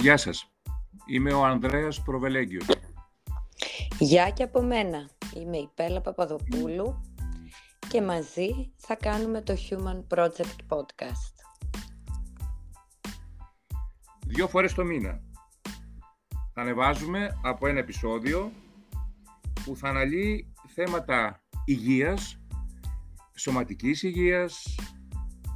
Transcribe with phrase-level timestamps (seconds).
[0.00, 0.52] Γεια σας.
[1.06, 2.66] Είμαι ο Ανδρέας Προβελέγγιος.
[3.98, 5.10] Γεια και από μένα.
[5.34, 7.00] Είμαι η Πέλα Παπαδοπούλου
[7.88, 11.34] και μαζί θα κάνουμε το Human Project Podcast.
[14.26, 15.20] Δύο φορές το μήνα.
[16.54, 18.52] Θα ανεβάζουμε από ένα επεισόδιο
[19.64, 22.40] που θα αναλύει θέματα υγείας,
[23.36, 24.74] σωματικής υγείας,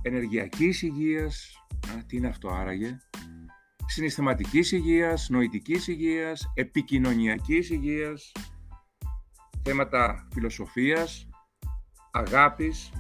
[0.03, 2.99] ενεργειακής υγείας, α, τι είναι αυτό άραγε,
[3.87, 8.33] συναισθηματικής υγείας, νοητικής υγείας, επικοινωνιακής υγείας,
[9.63, 11.29] θέματα φιλοσοφίας,
[12.11, 12.93] αγάπης,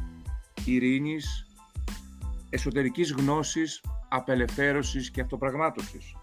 [0.64, 1.46] ειρήνης,
[2.50, 6.16] εσωτερικής γνώσης, απελευθέρωσης και αυτοπραγμάτωσης.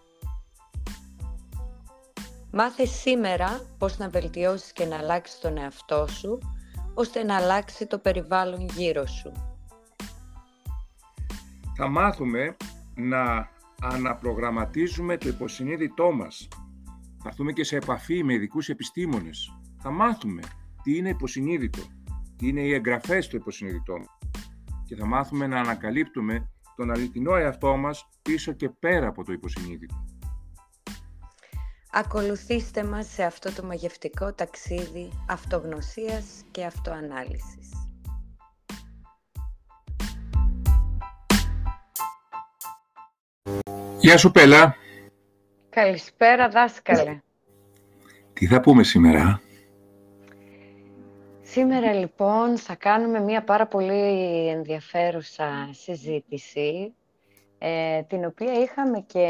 [2.52, 6.40] Μάθε σήμερα πώς να βελτιώσεις και να αλλάξεις τον εαυτό σου,
[6.94, 9.32] ώστε να αλλάξει το περιβάλλον γύρω σου.
[11.76, 12.56] Θα μάθουμε
[12.96, 13.50] να
[13.82, 16.48] αναπρογραμματίζουμε το υποσυνείδητό μας.
[17.22, 19.60] Θα έρθουμε και σε επαφή με ειδικούς επιστήμονες.
[19.82, 20.42] Θα μάθουμε
[20.84, 21.82] τι είναι υποσυνείδητο,
[22.36, 24.18] τι είναι οι εγγραφές στο υποσυνείδητό μας.
[24.86, 30.06] Και θα μάθουμε να ανακαλύπτουμε τον αληθινό εαυτό μας πίσω και πέρα από το υποσυνείδητο.
[31.92, 37.89] Ακολουθήστε μας σε αυτό το μαγευτικό ταξίδι αυτογνωσίας και αυτοανάλυσης.
[44.00, 44.76] Γεια σου Πέλα.
[45.70, 47.20] Καλησπέρα δάσκαλε.
[48.34, 49.42] Τι θα πούμε σήμερα;
[51.42, 56.94] Σήμερα λοιπόν θα κάνουμε μία πάρα πολύ ενδιαφέρουσα συζήτηση
[57.58, 59.28] ε, την οποία είχαμε και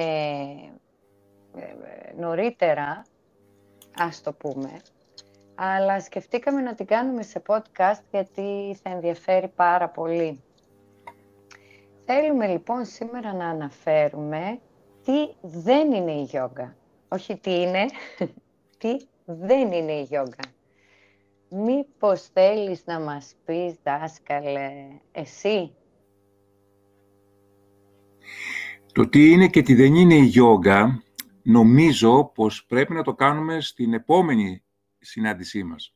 [1.56, 3.06] ε, νωρίτερα,
[3.95, 4.70] ας το πούμε,
[5.56, 10.44] αλλά σκεφτήκαμε να την κάνουμε σε podcast γιατί θα ενδιαφέρει πάρα πολύ.
[12.12, 14.60] Θέλουμε λοιπόν σήμερα να αναφέρουμε
[15.04, 16.78] τι δεν είναι η γιόγκα.
[17.08, 17.86] Όχι τι είναι,
[18.80, 20.44] τι δεν είναι η γιόγκα.
[21.50, 24.72] Μήπως θέλεις να μας πεις, δάσκαλε,
[25.12, 25.75] εσύ;
[28.92, 31.03] Το τι είναι και τι δεν είναι η γιόγκα,
[31.42, 34.64] νομίζω πως πρέπει να το κάνουμε στην επόμενη
[35.00, 35.96] συνάντησή μας.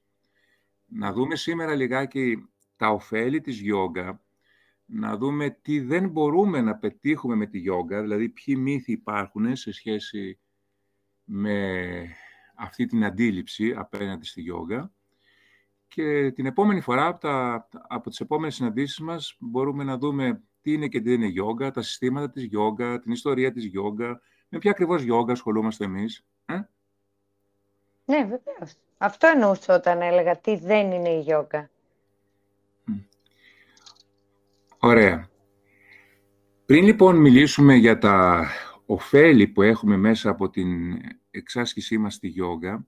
[0.85, 4.21] Να δούμε σήμερα λιγάκι τα ωφέλη της γιόγκα,
[4.95, 9.71] να δούμε τι δεν μπορούμε να πετύχουμε με τη γιόγκα, δηλαδή ποιοι μύθοι υπάρχουν σε
[9.71, 10.39] σχέση
[11.23, 12.07] με
[12.55, 14.91] αυτή την αντίληψη απέναντι στη γιόγκα.
[15.87, 20.73] Και την επόμενη φορά, από, τα, από τις επόμενες συναντήσεις μας, μπορούμε να δούμε τι
[20.73, 24.57] είναι και τι δεν είναι γιόγκα, τα συστήματα της γιόγκα, την ιστορία της γιόγκα, με
[24.57, 26.25] ποια ακριβώς γιόγκα ασχολούμαστε εμείς.
[26.45, 26.61] Ε;
[28.05, 28.73] Ναι, βεβαίως.
[28.97, 31.69] Αυτό εννοούσα όταν έλεγα τι δεν είναι η γιόγκα.
[34.85, 35.29] Ωραία.
[36.65, 38.47] Πριν λοιπόν μιλήσουμε για τα
[38.85, 40.99] ωφέλη που έχουμε μέσα από την
[41.31, 42.87] εξάσκησή μας στη γιόγκα,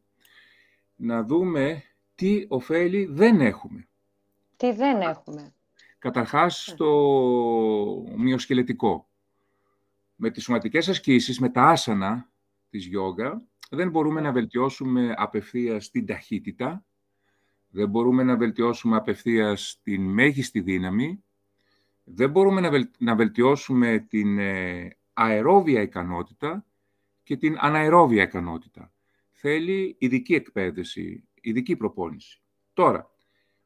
[0.95, 1.84] να δούμε
[2.16, 3.88] τι ωφέλη δεν έχουμε.
[4.57, 5.53] Τι δεν έχουμε.
[6.00, 6.88] Καταρχάς, το
[8.17, 9.09] μυοσκελετικό.
[10.16, 12.31] Με τις σωματικές ασκήσεις, με τα άσανα
[12.69, 16.85] της γιόγκα, δεν μπορούμε να βελτιώσουμε απευθείας την ταχύτητα,
[17.67, 21.25] δεν μπορούμε να βελτιώσουμε απευθείας την μέγιστη δύναμη,
[22.05, 26.66] δεν μπορούμε να βελτιώσουμε την ε, αερόβια ικανότητα
[27.23, 28.93] και την αναερόβια ικανότητα.
[29.31, 32.41] Θέλει ειδική εκπαίδευση, ειδική προπόνηση.
[32.73, 33.11] Τώρα,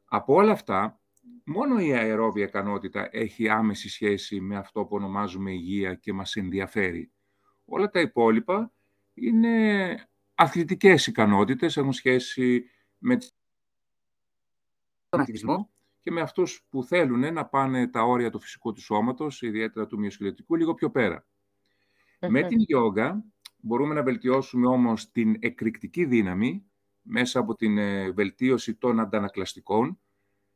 [0.05, 0.99] από όλα αυτά,
[1.43, 7.11] μόνο η αερόβια ικανότητα έχει άμεση σχέση με αυτό που ονομάζουμε υγεία και μας ενδιαφέρει.
[7.65, 8.71] Όλα τα υπόλοιπα
[9.13, 12.65] είναι αθλητικές ικανότητες, έχουν σχέση
[12.97, 13.29] με τον
[15.19, 15.69] αθλητισμό
[16.01, 19.99] και με αυτούς που θέλουν να πάνε τα όρια του φυσικού του σώματος, ιδιαίτερα του
[19.99, 21.25] μυοσκελετικού, λίγο πιο περα
[22.19, 23.23] Με την γιόγκα
[23.57, 26.63] μπορούμε να βελτιώσουμε όμως την εκρηκτική δύναμη
[27.01, 29.99] μέσα από την ε, βελτίωση των αντανακλαστικών.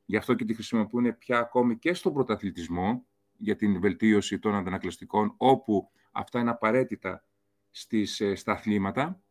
[0.05, 3.05] Γι' αυτό και τη χρησιμοποιούν πια ακόμη και στον πρωταθλητισμό
[3.37, 7.23] για την βελτίωση των αντανακλαστικών, όπου αυτά είναι απαραίτητα
[7.71, 9.21] στις, ε, στα αθλήματα.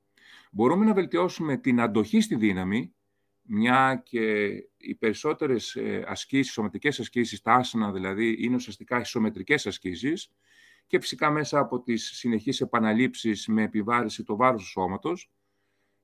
[0.51, 2.95] Μπορούμε να βελτιώσουμε την αντοχή στη δύναμη,
[3.43, 4.47] μια και
[4.77, 10.33] οι περισσότερες ε, ασκήσεις, σωματικές ασκήσεις, τα άσανα δηλαδή, είναι ουσιαστικά ισομετρικές ασκήσεις
[10.87, 15.33] και φυσικά μέσα από τις συνεχείς επαναλήψεις με επιβάρηση το βάρος του σώματος.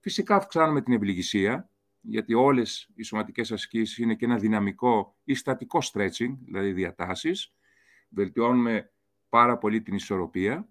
[0.00, 1.70] Φυσικά αυξάνουμε την ευληγησία,
[2.00, 7.52] γιατί όλες οι σωματικές ασκήσεις είναι και ένα δυναμικό ή στατικό stretching, δηλαδή διατάσεις.
[8.08, 8.92] Βελτιώνουμε
[9.28, 10.68] πάρα πολύ την ισορροπία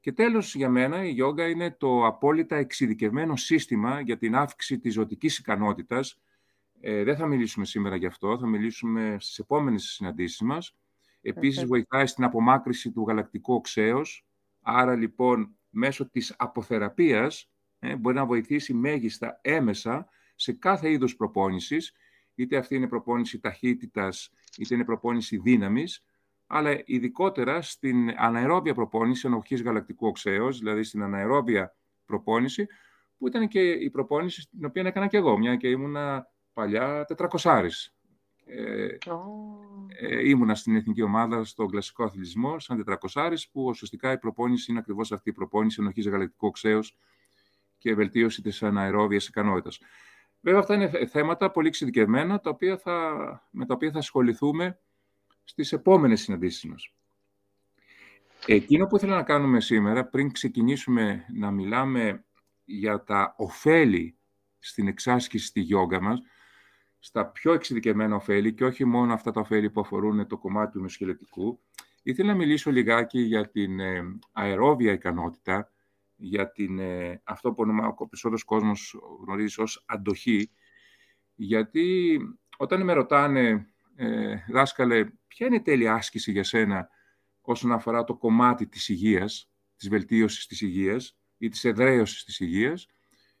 [0.00, 4.92] και τέλος για μένα η γιόγκα είναι το απόλυτα εξειδικευμένο σύστημα για την αύξηση της
[4.92, 6.20] ζωτικής ικανότητας.
[6.80, 10.76] Ε, δεν θα μιλήσουμε σήμερα γι' αυτό, θα μιλήσουμε στις επόμενες συναντήσεις μας.
[11.20, 14.26] Επίσης βοηθάει στην απομάκρυση του γαλακτικού οξέως,
[14.62, 21.92] άρα λοιπόν μέσω της αποθεραπείας ε, μπορεί να βοηθήσει μέγιστα έμεσα σε κάθε είδος προπόνησης,
[22.34, 26.04] είτε αυτή είναι προπόνηση ταχύτητας, είτε είναι προπόνηση δύναμης,
[26.50, 31.74] αλλά ειδικότερα στην αναερόβια προπόνηση ενοχής γαλακτικού οξέως, δηλαδή στην αναερόβια
[32.04, 32.66] προπόνηση,
[33.18, 37.92] που ήταν και η προπόνηση την οποία έκανα και εγώ, μια και ήμουνα παλιά τετρακοσάρης.
[38.46, 38.88] Ε,
[40.00, 44.80] ε, ήμουνα στην εθνική ομάδα στον κλασικό αθλητισμό, σαν τετρακοσάρης, που ουσιαστικά η προπόνηση είναι
[44.80, 46.96] ακριβώς αυτή η προπόνηση ενοχής γαλακτικού οξέως
[47.78, 49.80] και βελτίωση της αναερόβιας ικανότητας.
[50.40, 54.78] Βέβαια, αυτά είναι θέματα πολύ εξειδικευμένα, τα οποία θα, με τα οποία θα ασχοληθούμε
[55.48, 56.92] στις επόμενες συναντήσεις μας.
[58.46, 62.24] Εκείνο που ήθελα να κάνουμε σήμερα, πριν ξεκινήσουμε να μιλάμε
[62.64, 64.16] για τα ωφέλη
[64.58, 66.22] στην εξάσκηση στη γιόγκα μας,
[66.98, 70.80] στα πιο εξειδικευμένα ωφέλη και όχι μόνο αυτά τα ωφέλη που αφορούν το κομμάτι του
[70.80, 71.60] μεσχελετικού,
[72.02, 74.02] ήθελα να μιλήσω λιγάκι για την ε,
[74.32, 75.72] αερόβια ικανότητα,
[76.16, 77.64] για την, ε, αυτό που
[77.98, 80.50] ο περισσότερος κόσμος γνωρίζει ως αντοχή,
[81.34, 82.18] γιατί
[82.56, 83.66] όταν με ρωτάνε,
[84.00, 86.88] ε, δάσκαλε, ποια είναι η τέλεια άσκηση για σένα
[87.40, 92.88] όσον αφορά το κομμάτι της υγείας, της βελτίωσης της υγείας ή της εδραίωσης της υγείας,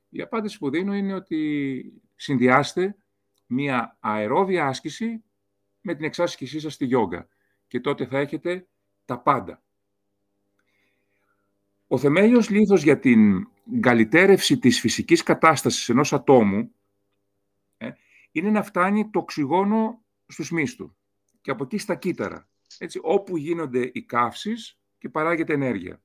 [0.08, 2.96] η απάντηση που δίνω είναι ότι συνδυάστε
[3.46, 5.24] μία αερόβια άσκηση
[5.80, 7.28] με την εξάσκησή σας στη γιόγκα
[7.66, 8.66] και τότε θα έχετε
[9.04, 9.62] τα πάντα.
[11.86, 13.48] Ο θεμέλιος λίθος για την
[13.80, 16.72] καλυτέρευση της φυσικής κατάστασης ενός ατόμου
[17.76, 17.90] ε,
[18.32, 20.96] είναι να φτάνει το οξυγόνο στους μύστου
[21.40, 22.48] και από εκεί στα κύτταρα,
[22.78, 26.02] έτσι, όπου γίνονται οι καύσεις και παράγεται ενέργεια.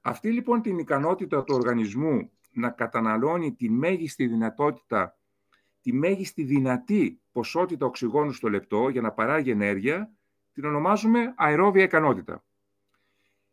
[0.00, 5.18] Αυτή λοιπόν την ικανότητα του οργανισμού να καταναλώνει τη μέγιστη δυνατότητα,
[5.80, 10.12] τη μέγιστη δυνατή ποσότητα οξυγόνου στο λεπτό για να παράγει ενέργεια,
[10.52, 12.44] την ονομάζουμε αερόβια ικανότητα.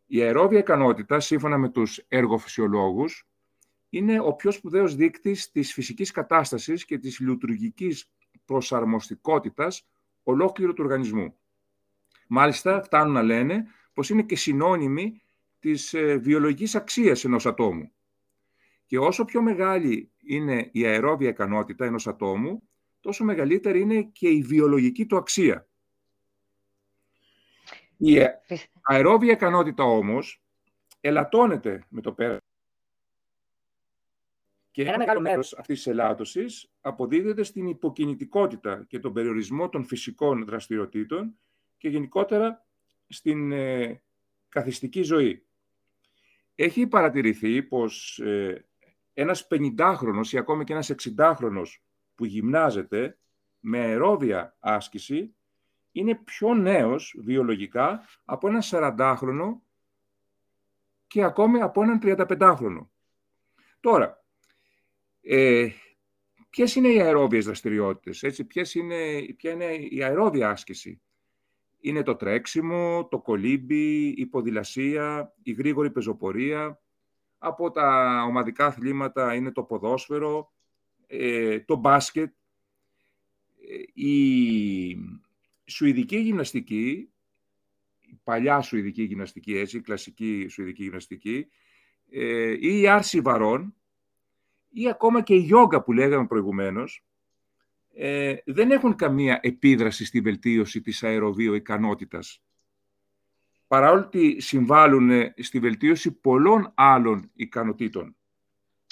[0.06, 3.28] Η αερόβια ικανότητα, σύμφωνα με τους εργοφυσιολόγους,
[3.90, 8.12] είναι ο πιο σπουδαίος δείκτης της φυσικής κατάστασης και της λειτουργικής
[8.46, 9.88] προσαρμοστικότητας
[10.24, 11.36] ολόκληρου του οργανισμού.
[12.28, 15.22] Μάλιστα, φτάνουν να λένε πως είναι και συνώνυμη
[15.60, 17.92] της ε, βιολογικής αξίας ενός ατόμου.
[18.86, 22.64] Και όσο πιο μεγάλη είναι η αερόβια ικανότητα ενός ατόμου,
[23.00, 25.68] τόσο μεγαλύτερη είναι και η βιολογική του αξία.
[27.98, 28.18] Η
[28.82, 30.44] αερόβια ικανότητα όμως
[31.02, 32.38] ελαττώνεται με το πέρα.
[34.76, 40.46] Και ένα μεγάλο μέρος αυτής της ελάττωσης αποδίδεται στην υποκινητικότητα και τον περιορισμό των φυσικών
[40.46, 41.38] δραστηριοτήτων
[41.78, 42.66] και γενικότερα
[43.08, 44.02] στην ε,
[44.50, 45.46] καθιστική ζωή.
[46.56, 48.66] Έχει παρατηρηθεί πως ε,
[49.14, 51.82] ένας 50χρονος ή ακόμα και ένας 60χρονος
[52.16, 53.18] που γυμνάζεται
[53.60, 55.36] με αερόβια άσκηση
[55.92, 59.54] είναι πιο νέος βιολογικά από έναν 40χρονο
[61.08, 62.88] και ακόμη από έναν 35χρονο.
[63.80, 64.25] Τώρα,
[65.28, 65.68] ε,
[66.50, 71.02] ποιες είναι οι αερόβιες δραστηριότητες, έτσι, ποιες είναι, ποια είναι η αερόβια άσκηση;
[71.80, 76.80] Είναι το τρέξιμο, το κολύμπι, η ποδηλασία, η γρήγορη πεζοπορία.
[77.38, 80.54] Από τα ομαδικά αθλήματα είναι το ποδόσφαιρο,
[81.08, 82.34] ε, το μπάσκετ.
[83.70, 84.98] Ε, η
[85.66, 87.10] Σουηδική γυμναστική,
[88.02, 91.48] η παλιά Σουηδική γυμναστική, έτσι, η κλασική Σουηδική γυμναστική,
[92.10, 93.76] ε, ή η άρση βαρών,
[94.78, 97.04] ή ακόμα και η γιόγκα που λέγαμε προηγουμένως,
[97.94, 102.42] ε, δεν έχουν καμία επίδραση στη βελτίωση της αεροβίου ικανότητας.
[103.68, 108.16] Παρά ότι συμβάλλουν στη βελτίωση πολλών άλλων ικανοτήτων.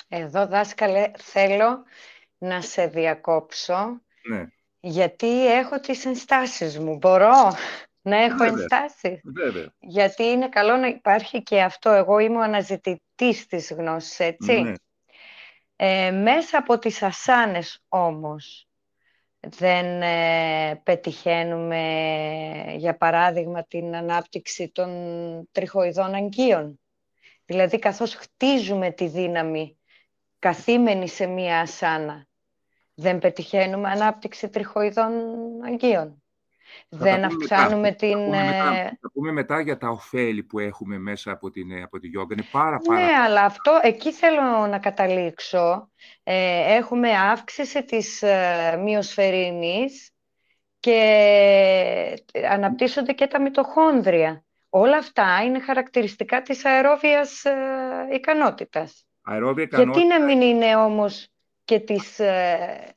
[0.07, 1.83] Εδώ, δάσκαλε, θέλω
[2.37, 4.01] να σε διακόψω.
[4.29, 4.47] Ναι.
[4.79, 6.97] Γιατί έχω τις ενστάσεις μου.
[6.97, 7.53] Μπορώ
[8.01, 8.53] να έχω Βέβαια.
[8.53, 9.73] ενστάσεις; Βέβαια.
[9.79, 11.89] Γιατί είναι καλό να υπάρχει και αυτό.
[11.89, 14.61] Εγώ είμαι ο αναζητητής της γνώσης, έτσι.
[14.61, 14.73] Ναι.
[15.75, 18.67] Ε, μέσα από τις ασάνες όμως
[19.39, 24.89] δεν ε, πετυχαίνουμε, για παράδειγμα, την ανάπτυξη των
[25.51, 26.79] τριχοειδών αγκίων.
[27.45, 29.77] Δηλαδή, καθώς χτίζουμε τη δύναμη
[30.39, 32.27] καθήμενη σε μία ασάνα,
[32.93, 35.11] δεν πετυχαίνουμε ανάπτυξη τριχοειδών
[35.65, 36.22] αγκίων.
[36.89, 38.17] Δεν αυξάνουμε την...
[38.17, 41.99] Θα πούμε, μετά, θα πούμε μετά για τα ωφέλη που έχουμε μέσα από, την, από
[41.99, 42.33] τη γιόγκα.
[42.33, 43.05] Είναι πάρα, πάρα...
[43.05, 45.91] Ναι, αλλά αυτό, εκεί θέλω να καταλήξω.
[46.23, 50.11] Ε, έχουμε αύξηση της ε, μυοσφαιρίνης
[50.79, 54.43] και αναπτύσσονται και τα μυτοχόνδρια.
[54.69, 57.53] Όλα αυτά είναι χαρακτηριστικά της αερόβιας ε,
[58.11, 59.05] ικανότητας.
[59.21, 59.99] Αερόβια ικανότητα...
[59.99, 61.27] Γιατί να μην είναι όμως
[61.63, 62.19] και της...
[62.19, 62.95] Ε,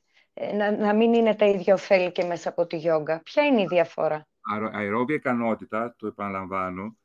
[0.55, 3.21] να, να μην είναι τα ίδια ωφέλη και μέσα από τη γιόγκα.
[3.23, 4.27] Ποια είναι η διαφορά;
[4.71, 6.97] αερόβια ικανότητα, το επαναλαμβάνω,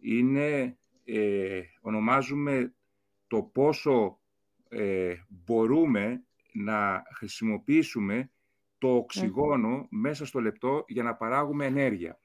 [0.00, 2.74] είναι ε, ονομάζουμε
[3.26, 4.18] το πόσο
[4.68, 8.30] ε, μπορούμε να χρησιμοποιήσουμε
[8.78, 12.18] το οξυγόνο μέσα στο λεπτό για να παράγουμε ενέργεια.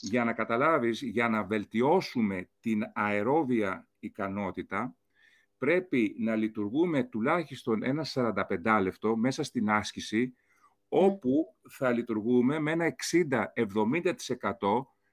[0.00, 4.94] Για να καταλάβεις, για να βελτιώσουμε την αερόβια ικανότητα,
[5.60, 10.34] πρέπει να λειτουργούμε τουλάχιστον ένα 45 λεπτό μέσα στην άσκηση,
[10.88, 12.94] όπου θα λειτουργούμε με ένα
[13.54, 14.12] 60-70%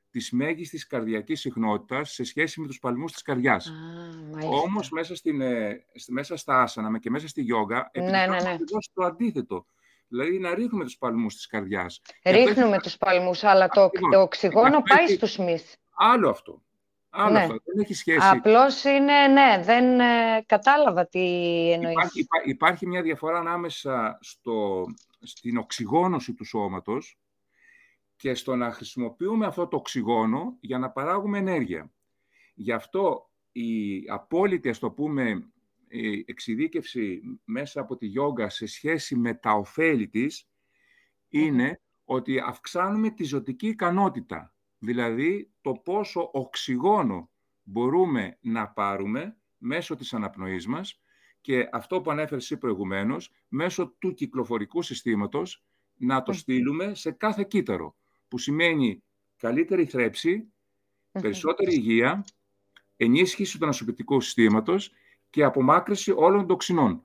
[0.10, 3.72] της μέγιστης καρδιακής συχνότητας σε σχέση με τους παλμούς της καρδιάς.
[4.64, 8.58] Όμως μέσα, στην, ε, μέσα στα άσανα και μέσα στη γιόγκα ναι, ναι, ναι.
[8.94, 9.66] το αντίθετο.
[10.08, 12.02] Δηλαδή να ρίχνουμε τους παλμούς της καρδιάς.
[12.26, 15.78] Ρίχνουμε τους παλμούς, αλλά το, το οξυγόνο πάει στους μυς.
[15.96, 16.62] Άλλο αυτό.
[17.10, 17.40] Άλλο ναι.
[17.40, 17.56] αυτό.
[17.66, 18.20] Δεν έχει σχέση.
[18.22, 21.20] Απλώς είναι, ναι, δεν ε, κατάλαβα τι
[21.72, 21.94] εννοείς.
[21.94, 24.86] Υπάρχει, υπάρχει μια διαφορά ανάμεσα στο,
[25.22, 27.20] στην οξυγόνωση του σώματος
[28.16, 31.92] και στο να χρησιμοποιούμε αυτό το οξυγόνο για να παράγουμε ενέργεια.
[32.54, 35.52] Γι' αυτό η απόλυτη, ας το πούμε,
[35.88, 40.50] η εξειδίκευση μέσα από τη γιόγκα σε σχέση με τα ωφέλη της
[41.30, 44.54] είναι ότι αυξάνουμε τη ζωτική ικανότητα.
[44.80, 47.30] Δηλαδή το πόσο οξυγόνο
[47.64, 51.02] μπορούμε να πάρουμε μέσω της αναπνοής μας
[51.42, 55.64] και αυτό που ανέφερες εσύ προηγουμένως, μέσω του κυκλοφορικού συστήματος,
[55.98, 57.96] να το στείλουμε σε κάθε κύτταρο,
[58.28, 59.04] που σημαίνει
[59.38, 60.54] καλύτερη θρέψη,
[61.12, 62.26] περισσότερη υγεία,
[62.98, 64.92] ενίσχυση του νοσοποιητικού συστήματος
[65.30, 67.04] και απομάκρυση όλων των τοξινών.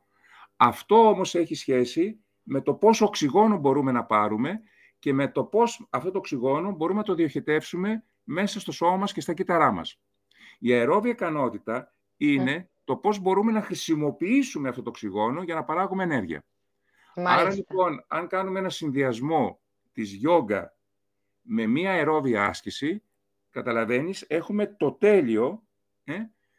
[0.56, 4.60] Αυτό όμως έχει σχέση με το πόσο οξυγόνο μπορούμε να πάρουμε
[5.02, 9.12] και με το πώς αυτό το οξυγόνο μπορούμε να το διοχετεύσουμε μέσα στο σώμα μας
[9.12, 10.00] και στα κύτταρά μας.
[10.58, 16.02] Η αερόβια ικανότητα είναι το πώς μπορούμε να χρησιμοποιήσουμε αυτό το οξυγόνο για να παράγουμε
[16.02, 16.44] ενέργεια.
[17.14, 19.60] Άρα λοιπόν, αν κάνουμε ένα συνδυασμό
[19.92, 20.76] της γιόγκα
[21.42, 23.02] με μία αερόβια άσκηση,
[23.50, 25.62] καταλαβαίνεις, έχουμε το τέλειο
[26.04, 26.14] ε,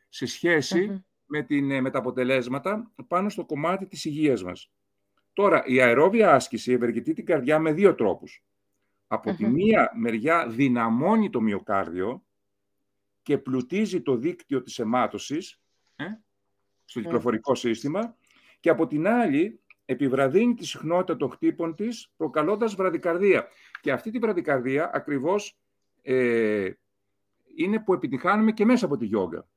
[0.09, 4.71] σε σχεση με, την, ε, με τα αποτελέσματα πάνω στο κομμάτι της υγείας μας.
[5.33, 8.43] Τώρα, η αερόβια άσκηση ευεργετεί την καρδιά με δύο τρόπους.
[9.07, 12.23] Από τη μία μεριά δυναμώνει το μυοκάρδιο
[13.21, 15.61] και πλουτίζει το δίκτυο της αιμάτωσης
[15.95, 16.05] ε,
[16.85, 18.15] στο κυκλοφορικό σύστημα
[18.59, 23.47] και από την άλλη επιβραδύνει τη συχνότητα των χτύπων της προκαλώντας βραδικαρδία.
[23.81, 25.57] Και αυτή τη βραδικαρδία ακριβώς
[26.01, 26.71] ε,
[27.55, 29.47] είναι που επιτυχάνουμε και μέσα από τη γιόγκα.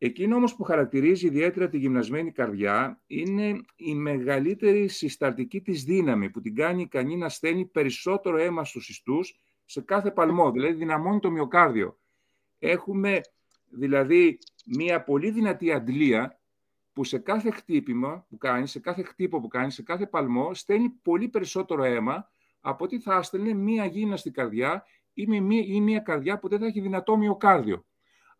[0.00, 6.40] Εκείνο όμως που χαρακτηρίζει ιδιαίτερα τη γυμνασμένη καρδιά είναι η μεγαλύτερη συστατική της δύναμη που
[6.40, 11.30] την κάνει ικανή να στέλνει περισσότερο αίμα στους ιστούς σε κάθε παλμό, δηλαδή δυναμώνει το
[11.30, 11.98] μυοκάρδιο.
[12.58, 13.20] Έχουμε
[13.70, 16.40] δηλαδή μία πολύ δυνατή αντλία
[16.92, 20.88] που σε κάθε χτύπημα που κάνει, σε κάθε χτύπο που κάνει, σε κάθε παλμό στέλνει
[20.88, 26.38] πολύ περισσότερο αίμα από ότι θα έστελνε μία γύμναστη καρδιά ή μία, ή μία καρδιά
[26.38, 27.86] που δεν θα έχει δυνατό μυοκάρδιο.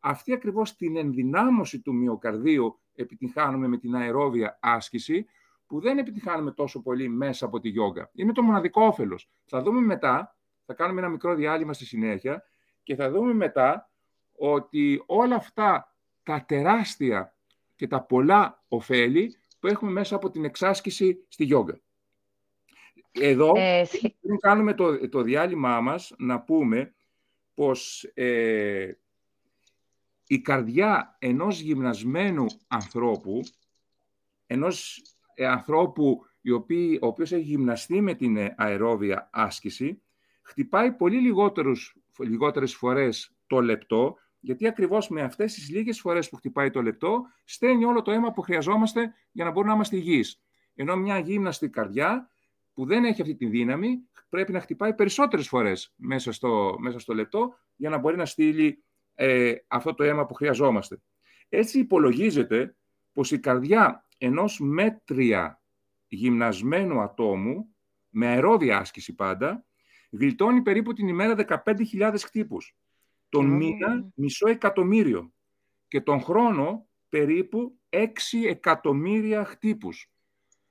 [0.01, 5.27] Αυτή ακριβώς την ενδυνάμωση του μυοκαρδίου επιτυχάνουμε με την αερόβια άσκηση,
[5.69, 8.11] που δεν επιτυχάνουμε τόσο πολύ μέσα από τη γιόγκα.
[8.15, 9.31] Είναι το μοναδικό όφελος.
[9.45, 10.37] Θα δούμε μετά,
[10.67, 12.43] θα κάνουμε ένα μικρό διάλειμμα στη συνέχεια
[12.83, 13.91] και θα δούμε μετά
[14.33, 17.35] ότι όλα αυτά τα τεράστια
[17.77, 21.81] και τα πολλά ωφέλη που έχουμε μέσα από την εξάσκηση στη γιόγκα.
[23.13, 23.85] Εδώ, ε,
[24.21, 26.95] πριν κάνουμε το, το διάλειμμά μας, να πούμε
[27.55, 28.99] πως ε,
[30.29, 33.41] η καρδιά ενός γυμνασμένου ανθρώπου,
[34.47, 35.03] ενός
[35.35, 36.23] ε, ανθρώπου
[37.01, 40.03] ο οποίος έχει γυμναστεί με την ε, αερόβια άσκηση,
[40.43, 46.37] χτυπάει πολύ λιγότερους, λιγότερες φορές το λεπτό, γιατί ακριβώς με αυτές τις λίγες φορές που
[46.37, 50.43] χτυπάει το λεπτό, στέλνει όλο το αίμα που χρειαζόμαστε για να μπορούμε να είμαστε υγιείς.
[50.75, 52.31] Ενώ μια γύμναστη καρδιά
[52.73, 57.15] που δεν έχει αυτή τη δύναμη, πρέπει να χτυπάει περισσότερες φορές μέσα στο, μέσα στο
[57.15, 58.83] λεπτό για να μπορεί να στείλει
[59.21, 61.01] ε, αυτό το αίμα που χρειαζόμαστε.
[61.49, 62.77] Έτσι υπολογίζεται
[63.13, 65.63] πως η καρδιά ενός μέτρια
[66.09, 67.75] γυμνασμένου ατόμου,
[68.09, 69.65] με αερόβια άσκηση πάντα,
[70.11, 72.77] γλιτώνει περίπου την ημέρα 15.000 χτύπους.
[73.29, 75.33] Τον μήνα μισό εκατομμύριο
[75.89, 78.07] και τον χρόνο περίπου 6
[78.47, 80.13] εκατομμύρια χτύπους.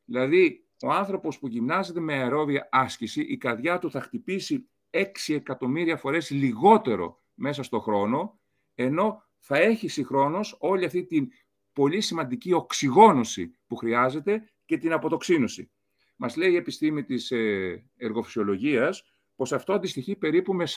[0.06, 5.98] Δηλαδή, ο άνθρωπος που γυμνάζεται με αερόβια άσκηση, η καρδιά του θα χτυπήσει 6 εκατομμύρια
[5.98, 8.37] φορές λιγότερο μέσα στο χρόνο,
[8.80, 11.28] ενώ θα έχει συγχρόνως όλη αυτή την
[11.74, 15.72] πολύ σημαντική οξυγόνωση που χρειάζεται και την αποτοξίνωση.
[16.16, 19.04] Μας λέει η επιστήμη της ε, εργοφυσιολογίας
[19.36, 20.68] πως αυτό αντιστοιχεί περίπου με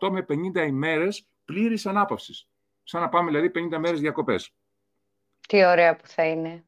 [0.00, 2.48] 48 με 50 ημέρες πλήρης ανάπαυσης.
[2.82, 4.54] Σαν να πάμε δηλαδή 50 μέρες διακοπές.
[5.48, 6.64] Τι ωραία που θα είναι.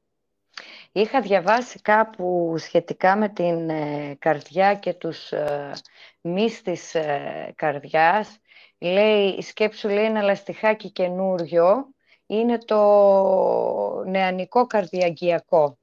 [0.92, 5.73] Είχα διαβάσει κάπου σχετικά με την ε, καρδιά και τους ε,
[6.21, 8.38] μυς της ε, καρδιάς.
[8.78, 11.88] Λέει, η σκέψου λέει ένα λαστιχάκι καινούριο,
[12.26, 15.78] είναι το νεανικό καρδιαγγειακό.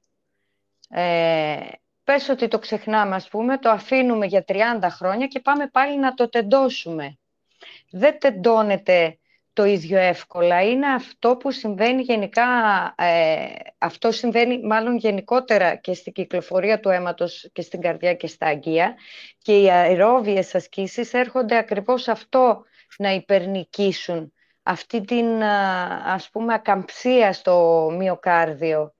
[0.88, 1.58] Ε,
[2.04, 6.14] πες ότι το ξεχνάμε, ας πούμε, το αφήνουμε για 30 χρόνια και πάμε πάλι να
[6.14, 7.18] το τεντώσουμε.
[7.90, 9.18] Δεν τεντώνεται
[9.52, 10.62] το ίδιο εύκολα.
[10.62, 12.44] Είναι αυτό που συμβαίνει γενικά,
[12.96, 13.46] ε,
[13.78, 18.94] αυτό συμβαίνει μάλλον γενικότερα και στην κυκλοφορία του αίματος και στην καρδιά και στα αγγεία
[19.38, 22.64] και οι αερόβιες ασκήσεις έρχονται ακριβώς αυτό
[22.98, 25.42] να υπερνικήσουν αυτή την
[26.04, 28.94] ας πούμε ακαμψία στο μυοκάρδιο.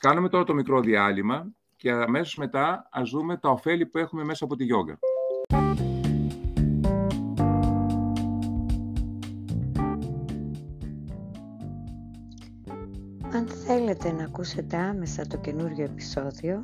[0.00, 1.46] Κάνουμε τώρα το μικρό διάλειμμα
[1.76, 4.98] και αμέσως μετά ας δούμε τα ωφέλη που έχουμε μέσα από τη γιόγκα.
[13.32, 16.62] Αν θέλετε να ακούσετε άμεσα το καινούριο επεισόδιο,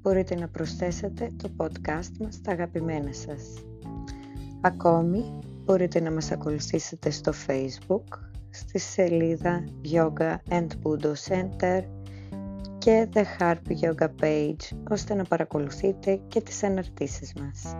[0.00, 3.64] μπορείτε να προσθέσετε το podcast μας στα αγαπημένα σας.
[4.60, 8.18] Ακόμη, μπορείτε να μας ακολουθήσετε στο Facebook,
[8.50, 11.82] στη σελίδα Yoga and Buddha Center
[12.78, 17.76] και The Harp Yoga Page, ώστε να παρακολουθείτε και τις αναρτήσεις μας.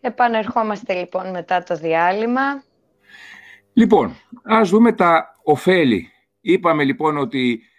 [0.00, 2.62] Επανερχόμαστε λοιπόν μετά το διάλειμμα.
[3.72, 6.10] Λοιπόν, ας δούμε τα ωφέλη.
[6.40, 7.71] Είπαμε λοιπόν ότι ε,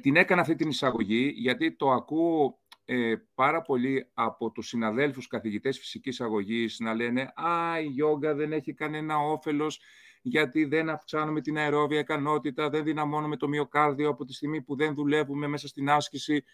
[0.00, 5.78] την έκανα αυτή την εισαγωγή γιατί το ακούω ε, πάρα πολύ από τους συναδέλφους καθηγητές
[5.78, 9.80] φυσικής αγωγής να λένε «Α, η γιόγκα δεν έχει κανένα όφελος
[10.22, 14.94] γιατί δεν αυξάνουμε την αερόβια ικανότητα, δεν δυναμώνουμε το μυοκάρδιο από τη στιγμή που δεν
[14.94, 16.44] δουλεύουμε μέσα στην άσκηση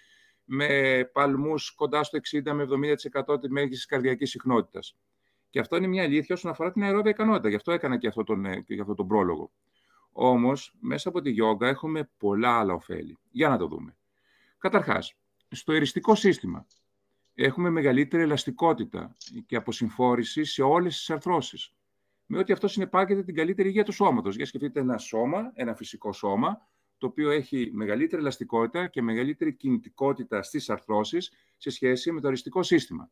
[0.44, 2.62] με παλμούς κοντά στο 60 με
[3.34, 4.96] 70% της μέγιστης καρδιακής συχνότητας».
[5.54, 7.48] Και αυτό είναι μια αλήθεια όσον αφορά την αερόβια ικανότητα.
[7.48, 9.50] Γι' αυτό έκανα και αυτό τον, ε, και αυτό τον πρόλογο.
[10.16, 13.18] Όμως, μέσα από τη γιόγκα έχουμε πολλά άλλα ωφέλη.
[13.30, 13.96] Για να το δούμε.
[14.58, 15.14] Καταρχάς,
[15.48, 16.66] στο εριστικό σύστημα
[17.34, 21.74] έχουμε μεγαλύτερη ελαστικότητα και αποσυμφόρηση σε όλες τις αρθρώσεις.
[22.26, 24.36] Με ότι αυτό συνεπάγεται την καλύτερη υγεία του σώματος.
[24.36, 30.42] Για σκεφτείτε ένα σώμα, ένα φυσικό σώμα, το οποίο έχει μεγαλύτερη ελαστικότητα και μεγαλύτερη κινητικότητα
[30.42, 33.10] στις αρθρώσεις σε σχέση με το εριστικό σύστημα.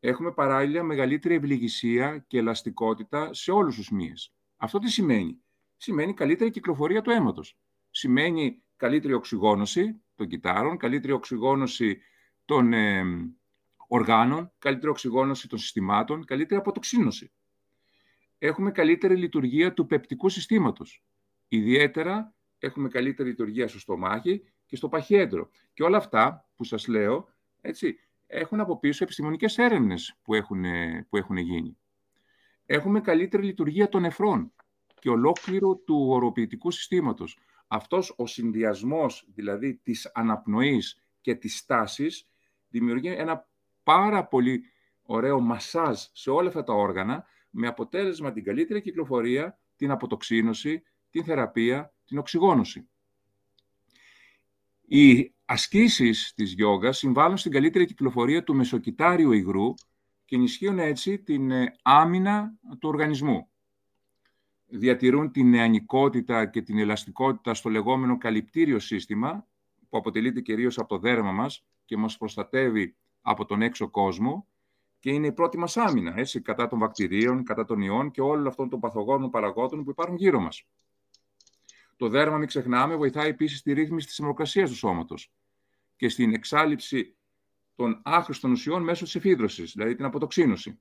[0.00, 4.34] Έχουμε παράλληλα μεγαλύτερη ευληγησία και ελαστικότητα σε όλους τους μύες.
[4.56, 5.40] Αυτό τι σημαίνει;
[5.76, 7.58] Σημαίνει καλύτερη κυκλοφορία του αίματος.
[7.90, 12.00] Σημαίνει καλύτερη οξυγόνωση των κυτάρων, καλύτερη οξυγόνωση
[12.44, 13.04] των ε,
[13.88, 17.32] οργάνων, καλύτερη οξυγόνωση των συστημάτων, καλύτερη αποτοξίνωση.
[18.38, 21.04] Έχουμε καλύτερη λειτουργία του πεπτικού συστήματος.
[21.48, 25.50] Ιδιαίτερα έχουμε καλύτερη λειτουργία στο στομάχι και στο παχιέντρο.
[25.72, 27.28] Και όλα αυτά που σας λέω,
[27.60, 30.64] έτσι, έχουν από πίσω επιστημονικές έρευνες που έχουν,
[31.08, 31.78] που έχουν γίνει.
[32.66, 34.52] Έχουμε καλύτερη λειτουργία των νεφρών
[35.06, 37.38] και ολόκληρου του οροποιητικού συστήματος.
[37.66, 42.28] Αυτός ο συνδυασμός, δηλαδή της αναπνοής και της στάσης,
[42.68, 43.48] δημιουργεί ένα
[43.82, 44.62] πάρα πολύ
[45.02, 51.24] ωραίο μασάζ σε όλα αυτά τα όργανα, με αποτέλεσμα την καλύτερη κυκλοφορία, την αποτοξίνωση, την
[51.24, 52.88] θεραπεία, την οξυγόνωση.
[54.80, 59.74] Οι ασκήσεις της γιόγας συμβάλλουν στην καλύτερη κυκλοφορία του μεσοκυτάριου υγρού
[60.24, 63.50] και ενισχύουν έτσι την ε, άμυνα του οργανισμού
[64.68, 69.46] διατηρούν την νεανικότητα και την ελαστικότητα στο λεγόμενο καλυπτήριο σύστημα,
[69.88, 74.46] που αποτελείται κυρίως από το δέρμα μας και μας προστατεύει από τον έξω κόσμο
[74.98, 78.46] και είναι η πρώτη μας άμυνα, έτσι, κατά των βακτηρίων, κατά των ιών και όλων
[78.46, 80.66] αυτών των παθογόνων παραγόντων που υπάρχουν γύρω μας.
[81.96, 85.32] Το δέρμα, μην ξεχνάμε, βοηθάει επίσης στη ρύθμιση της θερμοκρασίας του σώματος
[85.96, 87.16] και στην εξάλληψη
[87.74, 90.80] των άχρηστων ουσιών μέσω της εφίδρωσης, δηλαδή την αποτοξίνωση.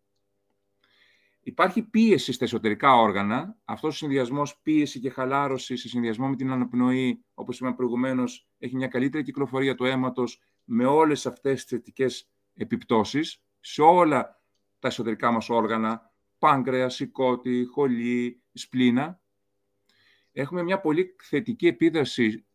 [1.48, 3.58] Υπάρχει πίεση στα εσωτερικά όργανα.
[3.66, 8.76] Αυτός ο συνδυασμός πίεση και χαλάρωση σε συνδυασμό με την αναπνοή, όπως είπαμε προηγουμένως, έχει
[8.76, 14.42] μια καλύτερη κυκλοφορία του αίματος με όλες αυτές τις θετικές επιπτώσεις σε όλα
[14.80, 19.22] τα εσωτερικά μας όργανα, πάγκρεα, σηκώτη, χολή, σπλήνα.
[20.32, 22.46] Έχουμε μια πολύ θετική επίδραση,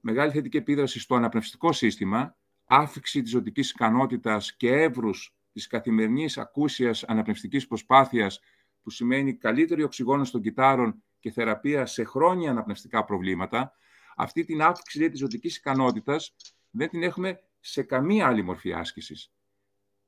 [0.00, 7.04] μεγάλη θετική επίδραση στο αναπνευστικό σύστημα, άφηξη της ζωτικής ικανότητας και εύρους της καθημερινής ακούσιας
[7.04, 8.40] αναπνευστικής προσπάθειας
[8.82, 13.72] που σημαίνει καλύτερη οξυγόνωση των κυτάρων και θεραπεία σε χρόνια αναπνευστικά προβλήματα,
[14.16, 16.34] αυτή την αύξηση της ζωτικής ικανότητας
[16.70, 19.32] δεν την έχουμε σε καμία άλλη μορφή άσκησης.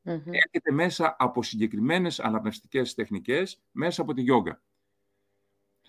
[0.05, 4.63] Έρχεται μέσα από συγκεκριμένες αναπνευστικές τεχνικές, μέσα από τη γιόγκα.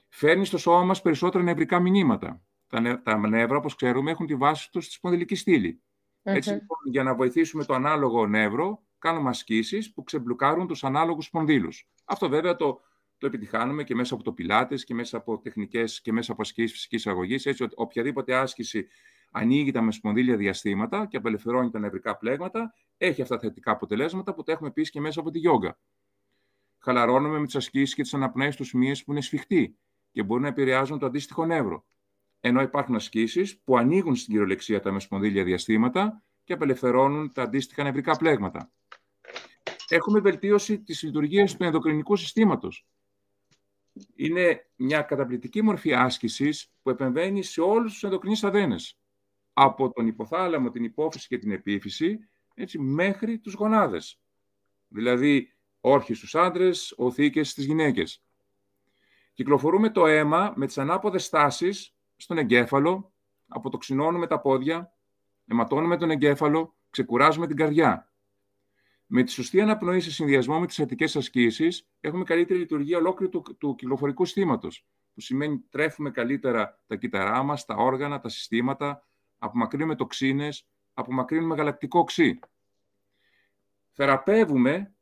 [0.10, 2.42] Φέρνει στο σώμα μας περισσότερα νευρικά μηνύματα.
[2.68, 5.82] Τα, τα νεύρα, όπως ξέρουμε, έχουν τη βάση τους στη σπονδυλική στήλη.
[6.24, 11.88] Έτσι, λοιπόν, για να βοηθήσουμε το ανάλογο νεύρο, κάνουμε ασκήσεις που ξεμπλουκάρουν τους ανάλογους σπονδύλους.
[12.06, 12.82] Αυτό βέβαια το,
[13.18, 16.72] το επιτυχάνουμε και μέσα από το πιλάτες και μέσα από τεχνικές και μέσα από ασκήσεις
[16.72, 18.88] φυσικής αγωγής, έτσι ότι οποιαδήποτε άσκηση
[19.32, 24.44] ανοίγει τα μεσπονδύλια διαστήματα και απελευθερώνει τα νευρικά πλέγματα, έχει αυτά τα θετικά αποτελέσματα που
[24.44, 25.78] τα έχουμε πει και μέσα από τη γιόγκα.
[26.78, 29.78] Χαλαρώνουμε με τις ασκήσεις και τις αναπνοέ τους μύες που είναι σφιχτοί
[30.12, 31.86] και μπορούν να επηρεάζουν το αντίστοιχο νεύρο.
[32.40, 38.18] Ενώ υπάρχουν ασκήσεις που ανοίγουν στην κυριολεξία τα μεσπονδύλια διαστήματα και απελευθερώνουν τα αντίστοιχα νευρικά
[38.18, 38.72] πλέγματα.
[39.94, 42.86] Έχουμε βελτίωση της λειτουργίας του ενδοκρινικού συστήματος.
[44.16, 48.76] Είναι μια καταπληκτική μορφή άσκησης που επεμβαίνει σε όλους τους ενδοκρινείς αδένε
[49.54, 52.20] από τον υποθάλαμο, την υπόφυση και την επίφυση,
[52.54, 54.20] έτσι, μέχρι τους γονάδες.
[54.88, 58.24] Δηλαδή, όρχες στους άντρες, οθήκες στις γυναίκες.
[59.34, 63.14] Κυκλοφορούμε το αίμα με τις ανάποδες στάσεις στον εγκέφαλο,
[63.48, 64.94] αποτοξινώνουμε τα πόδια,
[65.48, 68.13] αιματώνουμε τον εγκέφαλο, ξεκουράζουμε την καρδιά.
[69.06, 73.58] Με τη σωστή αναπνοή σε συνδυασμό με τις θετικές ασκήσεις, έχουμε καλύτερη λειτουργία ολόκληρου του,
[73.58, 79.96] του κυκλοφορικού συστήματος, που σημαίνει τρέφουμε καλύτερα τα κύτταρά μας, τα όργανα, τα συστήματα, απομακρύνουμε
[79.96, 82.40] τοξίνες, απομακρύνουμε γαλακτικό οξύ.
[83.92, 84.94] Θεραπεύουμε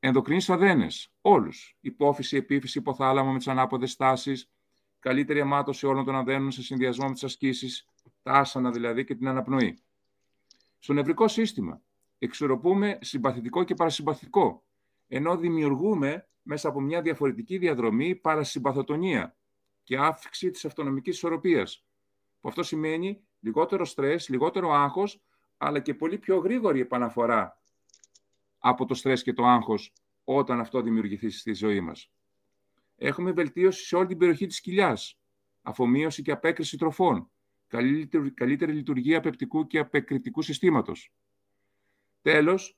[0.00, 1.76] ενδοκρινείς αδένες, όλους.
[1.80, 4.50] Υπόφυση, επίφυση, υποθάλαμο με τις ανάποδες στάσεις,
[4.98, 7.86] καλύτερη αιμάτωση όλων των αδένων σε συνδυασμό με τις ασκήσεις,
[8.22, 9.78] τα άσανα δηλαδή και την αναπνοή.
[10.78, 11.82] Στο νευρικό σύστημα
[12.24, 14.64] εξορροπούμε συμπαθητικό και παρασυμπαθητικό,
[15.08, 19.36] ενώ δημιουργούμε μέσα από μια διαφορετική διαδρομή παρασυμπαθοτονία
[19.82, 21.86] και αύξηση της αυτονομικής ισορροπίας,
[22.40, 25.22] που αυτό σημαίνει λιγότερο στρες, λιγότερο άγχος,
[25.56, 27.62] αλλά και πολύ πιο γρήγορη επαναφορά
[28.58, 29.92] από το στρες και το άγχος
[30.24, 32.10] όταν αυτό δημιουργηθεί στη ζωή μας.
[32.96, 35.20] Έχουμε βελτίωση σε όλη την περιοχή της κοιλιάς,
[35.62, 37.30] αφομοίωση και απέκριση τροφών,
[38.34, 41.12] καλύτερη λειτουργία απεπτικού και απεκριτικού συστήματος.
[42.22, 42.76] Τέλος,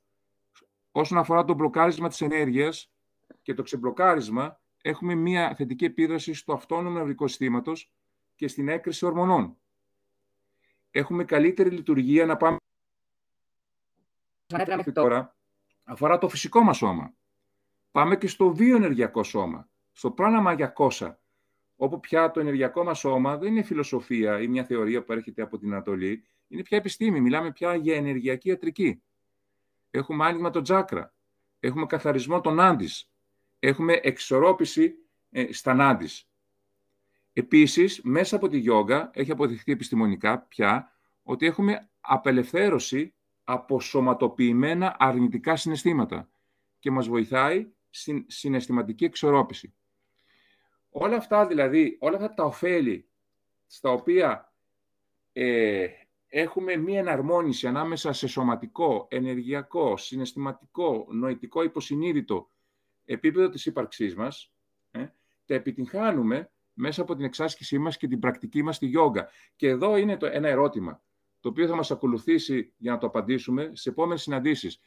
[0.93, 2.91] όσον αφορά το μπλοκάρισμα της ενέργειας
[3.43, 7.93] και το ξεμπλοκάρισμα, έχουμε μία θετική επίδραση στο αυτόνομο νευρικό συστήματος
[8.35, 9.57] και στην έκρηση ορμονών
[10.97, 12.57] έχουμε καλύτερη λειτουργία να πάμε
[14.93, 15.37] τώρα
[15.85, 17.15] αφορά το φυσικό μας σώμα.
[17.91, 21.21] Πάμε και στο βιοενεργειακό σώμα, στο πράναμα για κόσα,
[21.77, 25.59] όπου πια το ενεργειακό μας σώμα δεν είναι φιλοσοφία ή μια θεωρία που έρχεται από
[25.59, 29.03] την Ανατολή, είναι πια επιστήμη, μιλάμε πια για ενεργειακή ιατρική.
[29.97, 31.15] Έχουμε άνοιγμα των τζάκρα,
[31.61, 33.11] έχουμε καθαρισμό των άντις,
[33.59, 34.95] έχουμε εξορρόπηση
[35.31, 36.29] ε, στα νάντις.
[37.33, 45.57] Επίσης, μέσα από τη γιόγκα έχει αποδειχθεί επιστημονικά πια ότι έχουμε απελευθέρωση από σωματοποιημένα αρνητικά
[45.57, 46.29] συναισθήματα
[46.79, 49.75] και μας βοηθάει στην συναισθηματική εξορρόπηση.
[50.91, 53.09] Όλα αυτά δηλαδή, όλα αυτά τα ωφέλη
[53.67, 54.53] στα οποία
[55.33, 55.87] ε,
[56.37, 62.51] έχουμε μία εναρμόνιση ανάμεσα σε σωματικό, ενεργειακό, συναισθηματικό, νοητικό, υποσυνείδητο
[63.05, 64.53] επίπεδο της ύπαρξής μας,
[64.91, 65.07] ε,
[65.47, 69.29] τα επιτυγχάνουμε μέσα από την εξάσκησή μας και την πρακτική μας στη γιόγκα.
[69.57, 71.03] Και εδώ είναι το, ένα ερώτημα,
[71.41, 74.81] το οποίο θα μας ακολουθήσει για να το απαντήσουμε σε επόμενες συναντήσεις.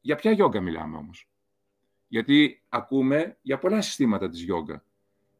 [0.00, 1.28] Για ποια γιόγκα μιλάμε όμως;
[2.06, 4.84] Γιατί ακούμε για πολλά συστήματα της γιόγκα.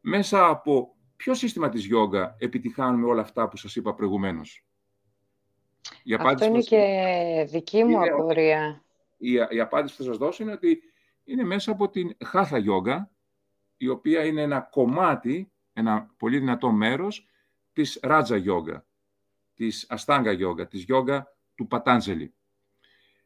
[0.01, 4.68] Μέσα από ποιο σύστημα της γιόγκα επιτυχάνουμε όλα αυτά που σας είπα προηγουμένως;
[6.03, 8.83] Η Αυτό είναι και δική μου είναι, απορία.
[9.17, 10.83] Η, η απάντηση που θα σας δώσω είναι ότι
[11.25, 13.11] είναι μέσα από την χάθα γιόγκα,
[13.77, 17.29] η οποία είναι ένα κομμάτι ένα πολύ δυνατό μέρος
[17.73, 18.87] της Ράτζα Γιόγκα,
[19.55, 22.35] της Αστάγκα Γιόγκα, της Γιόγκα του Πατάντζελη.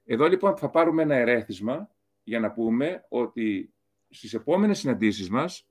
[0.04, 1.90] Εδώ λοιπόν θα πάρουμε ένα ερέθισμα
[2.22, 3.74] για να πούμε ότι
[4.08, 5.68] στις επόμενες συναντήσεις μας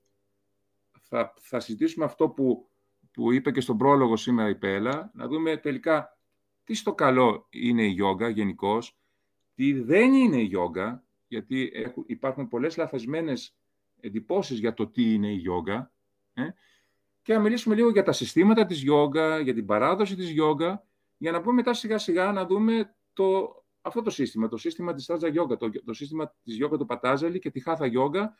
[1.00, 2.68] θα, θα συζητήσουμε αυτό που,
[3.12, 6.18] που είπε και στον πρόλογο σήμερα η Πέλα, να δούμε τελικά
[6.64, 8.96] τι στο καλό είναι η γιόγκα γενικώς,
[9.54, 11.72] τι δεν είναι η γιόγκα, γιατί
[12.06, 13.54] υπάρχουν πολλές λαθασμένες
[14.00, 15.92] εντυπώσεις για το τι είναι η γιόγκα,
[16.34, 16.48] ε,
[17.22, 21.32] και να μιλήσουμε λίγο για τα συστήματα της γιόγκα, για την παράδοση της γιόγκα, για
[21.32, 25.28] να πούμε μετά σιγά σιγά να δούμε το, αυτό το σύστημα, το σύστημα της Τάζα
[25.28, 28.36] Γιόγκα, το, το σύστημα της γιόγκα του Πατάζαλη και τη Χάθα Γιόγκα,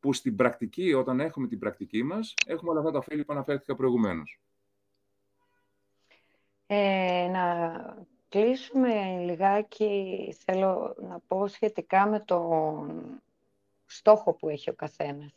[0.00, 3.74] που στην πρακτική, όταν έχουμε την πρακτική μας, έχουμε όλα αυτά τα ωφέλη που αναφέρθηκα
[3.74, 4.40] προηγουμένως.
[6.74, 7.74] Ε, να
[8.28, 13.02] κλείσουμε λιγάκι, θέλω να πω σχετικά με τον
[13.86, 15.34] στόχο που έχει ο καθένας.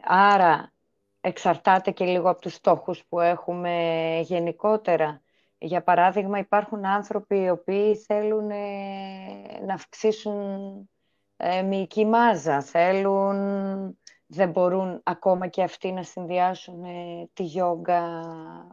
[0.00, 0.72] Άρα,
[1.20, 5.22] εξαρτάται και λίγο από τους στόχους που έχουμε γενικότερα.
[5.58, 10.90] Για παράδειγμα, υπάρχουν άνθρωποι οι οποίοι θέλουν ε, να αυξήσουν
[11.36, 18.00] ε, μυϊκή μάζα, θέλουν, δεν μπορούν ακόμα και αυτοί να συνδυάσουν ε, τη γιόγκα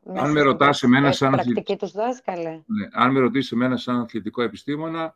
[0.03, 2.49] με αν με ρωτάς εμένα σαν πρακτική τους δάσκαλε.
[2.49, 5.15] Ναι, αν με ρωτήσεις εμένα σαν αθλητικό επιστήμονα,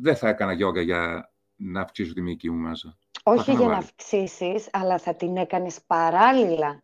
[0.00, 2.96] δεν θα έκανα γιόγκα για να αυξήσω τη μυϊκή μου μάζα.
[3.22, 6.82] Όχι για να αυξήσεις, αλλά θα την έκανες παράλληλα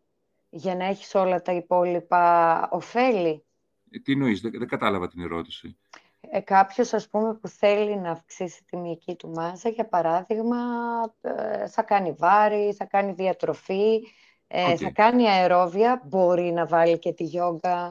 [0.48, 3.44] για να έχεις όλα τα υπόλοιπα ωφέλη.
[3.90, 5.76] Ε, τι εννοείς, δεν, κατάλαβα την ερώτηση.
[6.20, 10.56] Ε, κάποιος, ας πούμε, που θέλει να αυξήσει τη μυϊκή του μάζα, για παράδειγμα,
[11.20, 14.00] ε, θα κάνει βάρη, θα κάνει διατροφή,
[14.46, 17.84] ε, θα κάνει αερόβια, μπορεί να βάλει και τη γιόγκα.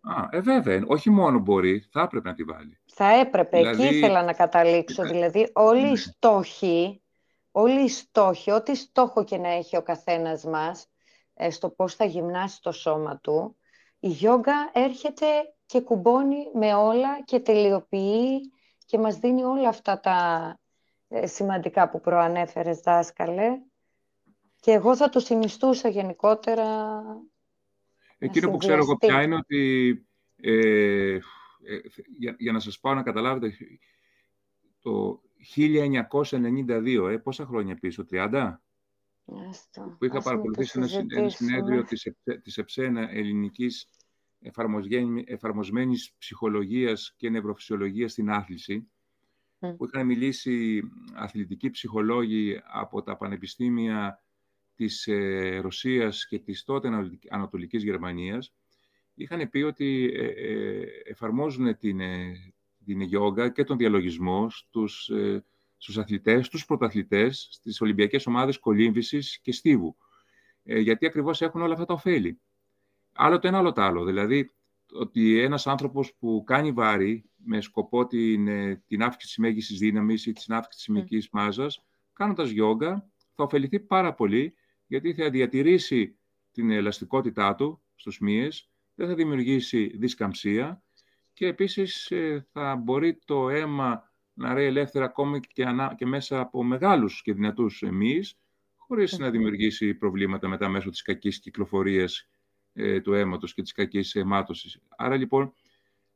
[0.00, 2.78] Α, ε, βέβαια, όχι μόνο μπορεί, θα έπρεπε να τη βάλει.
[2.86, 3.86] Θα έπρεπε, δηλαδή...
[3.86, 5.02] εκεί ήθελα να καταλήξω.
[5.02, 5.96] Δηλαδή, όλοι οι ναι.
[5.96, 7.02] στόχοι,
[7.50, 10.86] όλοι οι στόχοι, ό,τι στόχο και να έχει ο καθένας μας,
[11.34, 13.56] ε, στο πώς θα γυμνάσει το σώμα του,
[13.98, 15.26] η γιόγκα έρχεται
[15.72, 18.52] και κουμπώνει με όλα και τελειοποιεί
[18.86, 20.58] και μας δίνει όλα αυτά τα
[21.08, 23.60] ε, σημαντικά που προανέφερες δάσκαλε
[24.60, 26.64] και εγώ θα το συνιστούσα γενικότερα
[28.18, 29.90] Εκείνο που ξέρω εγώ πια είναι ότι
[30.36, 31.18] ε,
[32.38, 33.56] για, να σας πάω να καταλάβετε
[34.80, 35.22] το
[35.56, 38.54] 1992, ε, πόσα χρόνια πίσω, 30?
[39.98, 43.88] που είχα παρακολουθήσει ένα, συνέδριο της, της ΕΨΕΝΑ ελληνικής
[45.24, 48.90] εφαρμοσμένης ψυχολογίας και νευροφυσιολογίας στην άθληση,
[49.58, 50.82] που είχαν μιλήσει
[51.14, 54.22] αθλητικοί ψυχολόγοι από τα πανεπιστήμια
[54.74, 56.88] της ε, Ρωσίας και της τότε
[57.30, 58.54] Ανατολικής Γερμανίας,
[59.14, 62.00] είχαν πει ότι ε, ε, εφαρμόζουν την,
[62.84, 65.10] την γιόγκα και τον διαλογισμό στους
[65.82, 69.96] στους αθλητές, στους πρωταθλητές, στις Ολυμπιακές ομάδες κολύμβησης και στίβου.
[70.64, 72.40] Ε, γιατί ακριβώς έχουν όλα αυτά τα ωφέλη.
[73.12, 74.04] Άλλο το ένα, άλλο το άλλο.
[74.04, 74.50] Δηλαδή,
[74.92, 80.26] ότι ένας άνθρωπος που κάνει βάρη με σκοπό την, ε, την αύξηση της μέγιστης δύναμης
[80.26, 80.98] ή την αύξησης της mm.
[80.98, 84.54] μυϊκής μάζας, κάνοντας γιόγκα, θα ωφεληθεί πάρα πολύ,
[84.86, 86.16] γιατί θα διατηρήσει
[86.52, 90.82] την ελαστικότητά του στους μύες, δεν θα δημιουργήσει δισκαμψία
[91.32, 96.40] και επίσης ε, θα μπορεί το αίμα να ρέει ελεύθερα ακόμη και, ανά, και μέσα
[96.40, 98.38] από μεγάλους και δυνατούς εμείς,
[98.76, 102.28] χωρίς να δημιουργήσει προβλήματα μετά μέσω της κακής κυκλοφορίας
[102.72, 104.78] ε, του αίματος και της κακής αιμάτωσης.
[104.96, 105.52] Άρα λοιπόν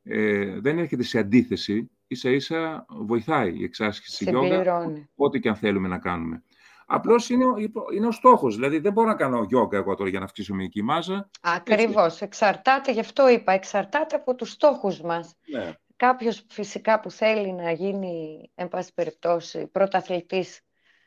[0.03, 5.87] ε, δεν έρχεται σε αντίθεση, ίσα ίσα βοηθάει η εξάσκηση γιόγκα, ό,τι και αν θέλουμε
[5.87, 6.43] να κάνουμε.
[6.89, 7.45] Απλώς είναι,
[7.93, 8.55] είναι ο στόχος.
[8.55, 11.29] Δηλαδή, δεν μπορώ να κάνω γιόγκα εγώ τώρα για να αυξήσω μυϊκή μάζα.
[11.41, 12.21] Ακριβώς.
[12.21, 15.35] Εξαρτάται, γι' αυτό είπα, εξαρτάται από τους στόχους μας.
[15.45, 15.73] Ναι.
[15.95, 20.61] Κάποιος φυσικά που θέλει να γίνει, εν πάση περιπτώσει, πρωταθλητής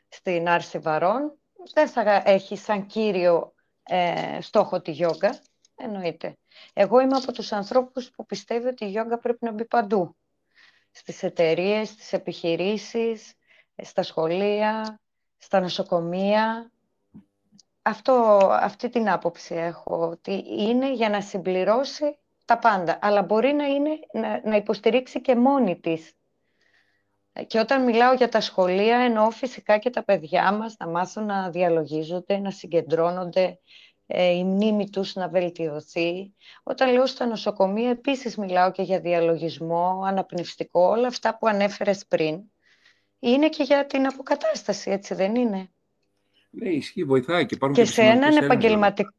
[0.07, 1.37] στην άρση βαρών,
[1.73, 5.39] δεν θα έχει σαν κύριο ε, στόχο τη γιόγκα,
[5.75, 6.37] εννοείται.
[6.73, 10.15] Εγώ είμαι από τους ανθρώπους που πιστεύω ότι η γιόγκα πρέπει να μπει παντού.
[10.91, 13.33] Στις εταιρείες, στις επιχειρήσεις,
[13.81, 14.99] στα σχολεία,
[15.37, 16.71] στα νοσοκομεία.
[17.81, 18.13] Αυτό,
[18.51, 22.99] αυτή την άποψη έχω, ότι είναι για να συμπληρώσει τα πάντα.
[23.01, 26.13] Αλλά μπορεί να, είναι, να, να υποστηρίξει και μόνη της.
[27.47, 31.49] Και όταν μιλάω για τα σχολεία, εννοώ φυσικά και τα παιδιά μας να μάθουν να
[31.49, 33.59] διαλογίζονται, να συγκεντρώνονται,
[34.07, 36.33] ε, η μνήμη τους να βελτιωθεί.
[36.63, 42.41] Όταν λέω στα νοσοκομεία, επίσης μιλάω και για διαλογισμό, αναπνευστικό, όλα αυτά που ανέφερες πριν.
[43.19, 45.69] Είναι και για την αποκατάσταση, έτσι δεν είναι;
[46.49, 49.13] Ναι, ισχύει, βοηθάει και και, και σε έναν επαγγελματικό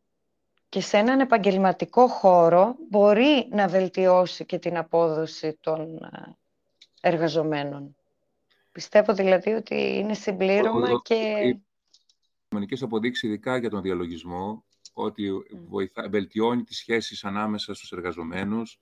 [0.68, 6.36] και σε έναν επαγγελματικό χώρο μπορεί να βελτιώσει και την απόδοση των ε,
[7.00, 7.96] εργαζομένων.
[8.72, 11.14] Πιστεύω δηλαδή ότι είναι συμπλήρωμα και...
[11.14, 11.64] Οι
[12.48, 15.30] κοινωνικές αποδείξεις ειδικά για τον διαλογισμό, ότι
[15.68, 18.80] βοηθά, βελτιώνει τις σχέσεις ανάμεσα στους εργαζομένους.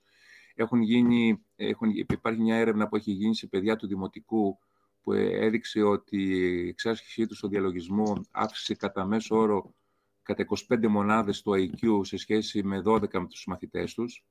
[0.55, 4.59] Έχουν γίνει, έχουν, υπάρχει μια έρευνα που έχει γίνει σε παιδιά του Δημοτικού
[5.01, 9.73] που έδειξε ότι η εξάσκησή τους στο διαλογισμό αύξησε κατά μέσο όρο
[10.21, 14.25] κατά 25 μονάδες το IQ σε σχέση με 12 με τους μαθητές τους.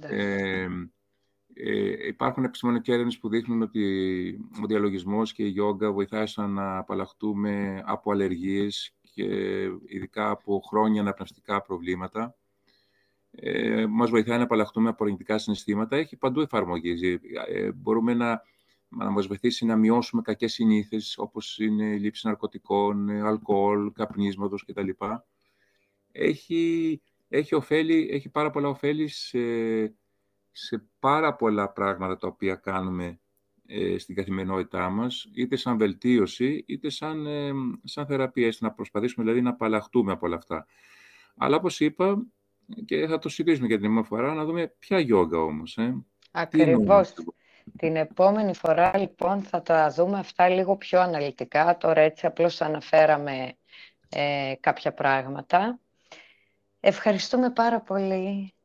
[0.00, 0.68] Ε,
[1.58, 3.84] ε, υπάρχουν επιστημονικές έρευνες που δείχνουν ότι
[4.62, 9.24] ο διαλογισμός και η γιόγκα βοηθάει να απαλλαχτούμε από αλλεργίες και
[9.86, 12.36] ειδικά από χρόνια αναπνευστικά προβλήματα.
[13.30, 15.96] Ε, μας βοηθάει να απαλλαχτούμε από αρνητικά συναισθήματα.
[15.96, 17.20] Έχει παντού εφαρμογή.
[17.48, 18.42] Ε, μπορούμε να
[18.88, 24.88] να μας βοηθήσει να μειώσουμε κακές συνήθειες, όπως είναι η λήψη ναρκωτικών, αλκοόλ, καπνίσματος κτλ.
[26.12, 29.38] Έχει, έχει, ωφέλη, έχει πάρα πολλά ωφέλη σε,
[30.56, 33.20] σε πάρα πολλά πράγματα τα οποία κάνουμε
[33.66, 37.50] ε, στην καθημερινότητά μας, είτε σαν βελτίωση, είτε σαν, ε,
[37.84, 40.66] σαν θεραπεία, να προσπαθήσουμε δηλαδή να απαλλαχτούμε από όλα αυτά.
[41.36, 42.26] Αλλά όπως είπα,
[42.84, 45.76] και θα το συζητήσουμε για την επόμενη φορά, να δούμε ποια γιόγκα όμως.
[45.76, 46.04] Ε.
[46.30, 47.12] Ακριβώς.
[47.78, 51.76] Την επόμενη φορά λοιπόν θα τα δούμε αυτά λίγο πιο αναλυτικά.
[51.76, 53.56] Τώρα έτσι απλώς αναφέραμε
[54.08, 55.80] ε, κάποια πράγματα.
[56.80, 58.55] Ευχαριστούμε πάρα πολύ.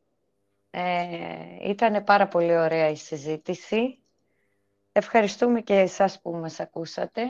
[0.71, 3.99] Ε, ήταν πάρα πολύ ωραία η συζήτηση.
[4.91, 7.21] Ευχαριστούμε και εσάς που μας ακούσατε.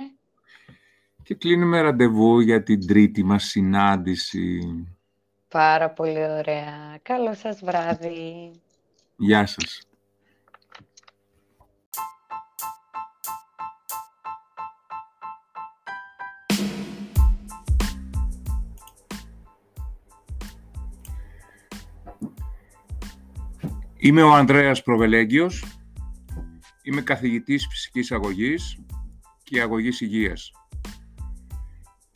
[1.24, 4.60] Και κλείνουμε ραντεβού για την τρίτη μας συνάντηση.
[5.48, 7.00] Πάρα πολύ ωραία.
[7.02, 8.52] Καλό σας βράδυ.
[9.16, 9.91] Γεια σας.
[24.04, 25.66] Είμαι ο Ανδρέας Προβελέγγιος,
[26.84, 28.80] είμαι καθηγητής φυσικής αγωγής
[29.44, 30.52] και αγωγής υγείας.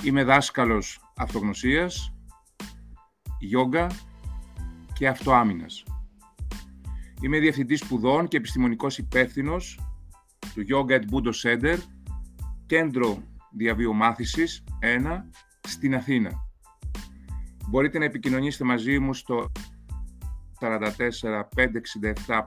[0.03, 2.13] Είμαι δάσκαλος αυτογνωσίας,
[3.39, 3.87] γιόγκα
[4.93, 5.83] και αυτοάμυνας.
[7.21, 9.79] Είμαι διευθυντής σπουδών και επιστημονικός υπεύθυνος
[10.53, 11.77] του Yoga at Budo Center,
[12.65, 15.29] κέντρο διαβιομάθησης 1
[15.67, 16.31] στην Αθήνα.
[17.69, 19.51] Μπορείτε να επικοινωνήσετε μαζί μου στο
[20.59, 22.45] 44 567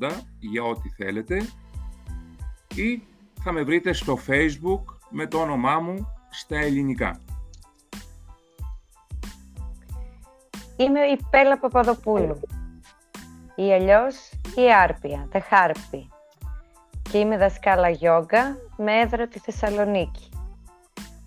[0.00, 1.36] 580 για ό,τι θέλετε
[2.74, 3.02] ή
[3.40, 7.20] θα με βρείτε στο facebook με το όνομά μου στα ελληνικά.
[10.76, 12.40] Είμαι η Πέλα Παπαδοπούλου
[13.54, 16.06] ή αλλιώς η Άρπια, the Harpy
[17.10, 20.28] και είμαι δασκάλα γιόγκα με έδρα τη Θεσσαλονίκη.